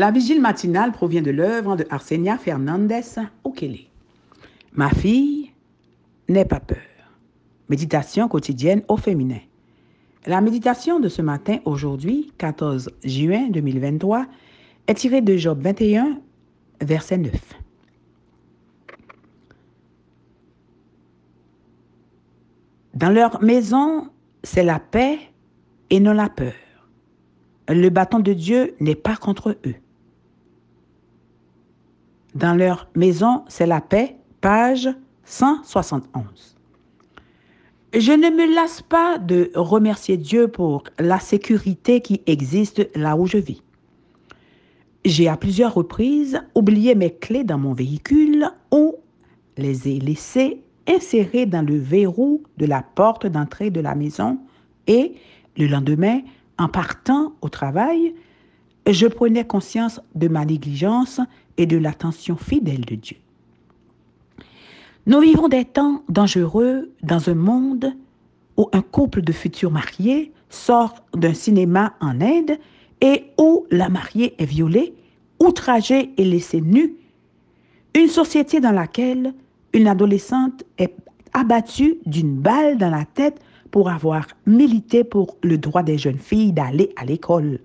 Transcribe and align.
La 0.00 0.10
vigile 0.10 0.40
matinale 0.40 0.92
provient 0.92 1.20
de 1.20 1.30
l'œuvre 1.30 1.76
de 1.76 1.84
Arsenia 1.90 2.38
Fernandez 2.38 3.02
Okele. 3.44 3.80
Ma 4.72 4.88
fille, 4.88 5.52
n'aie 6.26 6.46
pas 6.46 6.58
peur. 6.58 6.78
Méditation 7.68 8.26
quotidienne 8.26 8.82
au 8.88 8.96
féminin. 8.96 9.40
La 10.24 10.40
méditation 10.40 11.00
de 11.00 11.10
ce 11.10 11.20
matin, 11.20 11.58
aujourd'hui, 11.66 12.32
14 12.38 12.88
juin 13.04 13.50
2023, 13.50 14.24
est 14.86 14.94
tirée 14.94 15.20
de 15.20 15.36
Job 15.36 15.60
21, 15.60 16.18
verset 16.80 17.18
9. 17.18 17.34
Dans 22.94 23.10
leur 23.10 23.42
maison, 23.42 24.08
c'est 24.44 24.64
la 24.64 24.78
paix 24.78 25.18
et 25.90 26.00
non 26.00 26.14
la 26.14 26.30
peur. 26.30 26.54
Le 27.68 27.90
bâton 27.90 28.20
de 28.20 28.32
Dieu 28.32 28.74
n'est 28.80 28.94
pas 28.94 29.16
contre 29.16 29.58
eux. 29.66 29.74
Dans 32.34 32.54
leur 32.54 32.88
maison, 32.94 33.44
c'est 33.48 33.66
la 33.66 33.80
paix, 33.80 34.16
page 34.40 34.88
171. 35.24 36.56
Je 37.92 38.12
ne 38.12 38.30
me 38.30 38.54
lasse 38.54 38.82
pas 38.82 39.18
de 39.18 39.50
remercier 39.54 40.16
Dieu 40.16 40.46
pour 40.46 40.84
la 40.98 41.18
sécurité 41.18 42.00
qui 42.00 42.22
existe 42.26 42.88
là 42.96 43.16
où 43.16 43.26
je 43.26 43.38
vis. 43.38 43.62
J'ai 45.04 45.28
à 45.28 45.36
plusieurs 45.36 45.74
reprises 45.74 46.40
oublié 46.54 46.94
mes 46.94 47.12
clés 47.12 47.42
dans 47.42 47.58
mon 47.58 47.72
véhicule 47.72 48.48
ou 48.70 48.94
les 49.56 49.88
ai 49.88 49.98
laissées 49.98 50.62
insérées 50.86 51.46
dans 51.46 51.66
le 51.66 51.78
verrou 51.78 52.44
de 52.58 52.66
la 52.66 52.82
porte 52.82 53.26
d'entrée 53.26 53.70
de 53.70 53.80
la 53.80 53.94
maison 53.94 54.38
et 54.86 55.14
le 55.56 55.66
lendemain, 55.66 56.20
en 56.58 56.68
partant 56.68 57.32
au 57.40 57.48
travail, 57.48 58.14
je 58.86 59.06
prenais 59.06 59.46
conscience 59.46 60.00
de 60.14 60.28
ma 60.28 60.44
négligence 60.44 61.20
et 61.56 61.66
de 61.66 61.76
l'attention 61.76 62.36
fidèle 62.36 62.84
de 62.84 62.94
Dieu. 62.94 63.16
Nous 65.06 65.20
vivons 65.20 65.48
des 65.48 65.64
temps 65.64 66.02
dangereux 66.08 66.92
dans 67.02 67.28
un 67.28 67.34
monde 67.34 67.92
où 68.56 68.68
un 68.72 68.82
couple 68.82 69.22
de 69.22 69.32
futurs 69.32 69.70
mariés 69.70 70.32
sort 70.50 70.94
d'un 71.14 71.34
cinéma 71.34 71.94
en 72.00 72.20
Inde 72.20 72.58
et 73.00 73.24
où 73.38 73.66
la 73.70 73.88
mariée 73.88 74.34
est 74.38 74.44
violée, 74.44 74.94
outragée 75.38 76.10
et 76.16 76.24
laissée 76.24 76.60
nue. 76.60 76.94
Une 77.94 78.08
société 78.08 78.60
dans 78.60 78.72
laquelle 78.72 79.34
une 79.72 79.88
adolescente 79.88 80.64
est 80.78 80.94
abattue 81.32 81.98
d'une 82.06 82.36
balle 82.36 82.76
dans 82.76 82.90
la 82.90 83.04
tête 83.04 83.40
pour 83.70 83.88
avoir 83.88 84.26
milité 84.46 85.04
pour 85.04 85.36
le 85.42 85.56
droit 85.58 85.82
des 85.82 85.96
jeunes 85.96 86.18
filles 86.18 86.52
d'aller 86.52 86.92
à 86.96 87.04
l'école. 87.04 87.60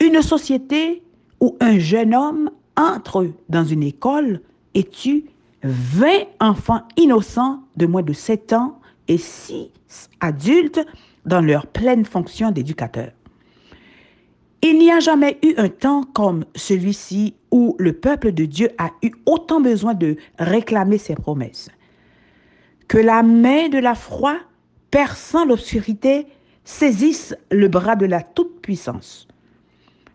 Une 0.00 0.22
société 0.22 1.02
où 1.40 1.56
un 1.60 1.78
jeune 1.78 2.14
homme 2.14 2.50
entre 2.76 3.28
dans 3.48 3.64
une 3.64 3.82
école 3.82 4.40
et 4.74 4.84
tue 4.84 5.24
20 5.62 6.08
enfants 6.40 6.82
innocents 6.96 7.60
de 7.76 7.86
moins 7.86 8.02
de 8.02 8.12
7 8.12 8.52
ans 8.52 8.80
et 9.08 9.18
6 9.18 9.70
adultes 10.20 10.80
dans 11.26 11.40
leur 11.40 11.66
pleine 11.66 12.04
fonction 12.04 12.50
d'éducateur. 12.50 13.10
Il 14.62 14.78
n'y 14.78 14.90
a 14.90 14.98
jamais 14.98 15.38
eu 15.44 15.54
un 15.56 15.68
temps 15.68 16.02
comme 16.02 16.44
celui-ci 16.54 17.34
où 17.50 17.76
le 17.78 17.92
peuple 17.92 18.32
de 18.32 18.44
Dieu 18.44 18.70
a 18.78 18.90
eu 19.02 19.12
autant 19.26 19.60
besoin 19.60 19.94
de 19.94 20.16
réclamer 20.38 20.98
ses 20.98 21.14
promesses. 21.14 21.68
Que 22.88 22.98
la 22.98 23.22
main 23.22 23.68
de 23.68 23.78
la 23.78 23.94
foi, 23.94 24.38
perçant 24.90 25.44
l'obscurité, 25.44 26.26
saisisse 26.64 27.36
le 27.50 27.68
bras 27.68 27.94
de 27.94 28.06
la 28.06 28.22
toute-puissance. 28.22 29.28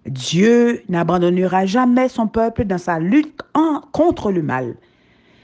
Dieu 0.06 0.84
n'abandonnera 0.90 1.66
jamais 1.66 2.10
son 2.10 2.28
peuple 2.28 2.66
dans 2.66 2.78
sa 2.78 3.00
lutte 3.00 3.42
contre 3.92 4.32
le 4.32 4.42
mal. 4.42 4.76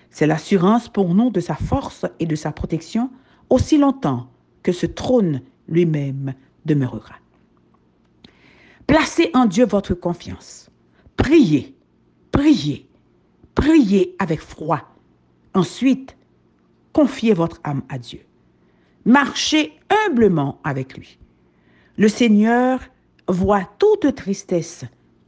C'est 0.10 0.28
l'assurance 0.28 0.90
pour 0.90 1.14
nous 1.14 1.30
de 1.30 1.40
sa 1.40 1.56
force 1.56 2.06
et 2.20 2.26
de 2.26 2.36
sa 2.36 2.52
protection 2.52 3.10
aussi 3.50 3.78
longtemps 3.78 4.30
que 4.64 4.72
ce 4.72 4.86
trône 4.86 5.42
lui-même 5.68 6.34
demeurera. 6.66 7.16
Placez 8.88 9.30
en 9.34 9.46
Dieu 9.46 9.66
votre 9.66 9.94
confiance. 9.94 10.70
Priez, 11.16 11.76
priez, 12.32 12.88
priez 13.56 14.16
avec 14.20 14.42
foi. 14.42 14.82
Ensuite, 15.54 16.18
confiez 16.92 17.34
votre 17.34 17.60
âme 17.64 17.84
à 17.90 17.98
Dieu. 17.98 18.22
Marchez 19.06 19.74
humblement 19.90 20.60
avec 20.64 20.98
lui. 20.98 21.18
Le 21.98 22.08
Seigneur 22.08 22.80
voit 23.30 23.70
toute 23.78 24.16
tristesse, 24.16 24.84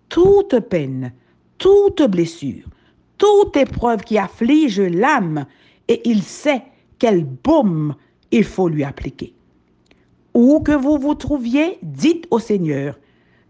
toute 0.09 0.59
peine, 0.59 1.13
toute 1.57 2.01
blessure, 2.01 2.65
toute 3.17 3.55
épreuve 3.55 4.03
qui 4.03 4.17
afflige 4.17 4.81
l'âme 4.81 5.45
et 5.87 6.01
il 6.09 6.23
sait 6.23 6.63
quel 6.99 7.23
baume 7.23 7.95
il 8.31 8.43
faut 8.43 8.67
lui 8.67 8.83
appliquer. 8.83 9.33
Où 10.33 10.59
que 10.61 10.71
vous 10.71 10.97
vous 10.97 11.15
trouviez, 11.15 11.77
dites 11.83 12.25
au 12.31 12.39
Seigneur, 12.39 12.99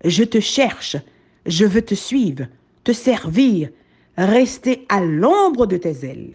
je 0.03 0.23
te 0.23 0.39
cherche, 0.39 0.97
je 1.45 1.65
veux 1.65 1.81
te 1.81 1.95
suivre, 1.95 2.45
te 2.83 2.91
servir, 2.91 3.69
rester 4.17 4.85
à 4.89 5.01
l'ombre 5.01 5.67
de 5.67 5.77
tes 5.77 6.05
ailes. 6.05 6.33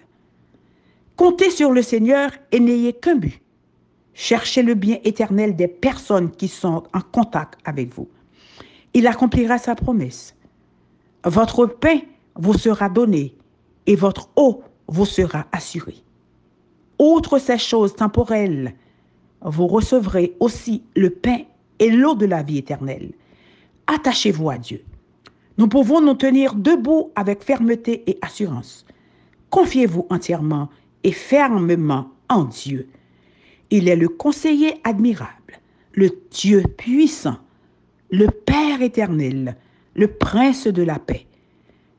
Comptez 1.16 1.50
sur 1.50 1.72
le 1.72 1.82
Seigneur 1.82 2.30
et 2.52 2.60
n'ayez 2.60 2.92
qu'un 2.92 3.16
but. 3.16 3.40
Cherchez 4.18 4.62
le 4.62 4.72
bien 4.72 4.96
éternel 5.04 5.54
des 5.56 5.68
personnes 5.68 6.30
qui 6.30 6.48
sont 6.48 6.84
en 6.94 7.00
contact 7.02 7.60
avec 7.66 7.92
vous. 7.94 8.08
Il 8.94 9.06
accomplira 9.06 9.58
sa 9.58 9.74
promesse. 9.74 10.34
Votre 11.22 11.66
pain 11.66 12.00
vous 12.34 12.54
sera 12.54 12.88
donné 12.88 13.34
et 13.86 13.94
votre 13.94 14.30
eau 14.36 14.62
vous 14.88 15.04
sera 15.04 15.44
assurée. 15.52 16.02
Outre 16.98 17.38
ces 17.38 17.58
choses 17.58 17.94
temporelles, 17.94 18.74
vous 19.42 19.66
recevrez 19.66 20.34
aussi 20.40 20.82
le 20.96 21.10
pain 21.10 21.40
et 21.78 21.90
l'eau 21.90 22.14
de 22.14 22.24
la 22.24 22.42
vie 22.42 22.56
éternelle. 22.56 23.12
Attachez-vous 23.86 24.48
à 24.48 24.56
Dieu. 24.56 24.82
Nous 25.58 25.68
pouvons 25.68 26.00
nous 26.00 26.14
tenir 26.14 26.54
debout 26.54 27.10
avec 27.16 27.44
fermeté 27.44 28.02
et 28.06 28.18
assurance. 28.22 28.86
Confiez-vous 29.50 30.06
entièrement 30.08 30.70
et 31.04 31.12
fermement 31.12 32.08
en 32.30 32.44
Dieu. 32.44 32.88
Il 33.70 33.88
est 33.88 33.96
le 33.96 34.08
conseiller 34.08 34.74
admirable, 34.84 35.60
le 35.92 36.10
Dieu 36.30 36.62
puissant, 36.76 37.38
le 38.10 38.28
Père 38.28 38.82
éternel, 38.82 39.56
le 39.94 40.08
Prince 40.08 40.66
de 40.66 40.82
la 40.82 40.98
paix. 40.98 41.26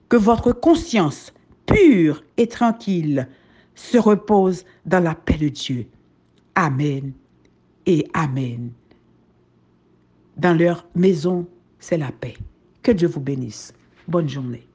Que 0.10 0.18
votre 0.18 0.54
conscience 0.54 1.34
pure 1.66 2.24
et 2.38 2.48
tranquille 2.48 3.28
se 3.76 3.98
repose 3.98 4.64
dans 4.86 5.04
la 5.04 5.16
paix 5.16 5.38
de 5.38 5.50
Dieu. 5.50 5.88
Amen 6.56 7.12
et 7.86 8.08
Amen. 8.14 8.72
Dans 10.38 10.58
leur 10.58 10.88
maison, 10.96 11.48
c'est 11.80 11.98
la 11.98 12.12
paix. 12.12 12.36
Que 12.82 12.92
Dieu 12.92 13.08
vous 13.08 13.20
bénisse. 13.20 13.74
Bonne 14.08 14.30
journée. 14.30 14.68